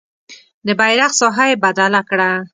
د 0.67 0.69
بیرغ 0.79 1.11
ساحه 1.19 1.45
یې 1.49 1.55
بدله 1.63 2.01
کړه. 2.09 2.31